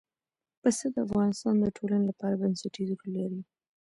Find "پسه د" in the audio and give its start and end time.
0.61-0.95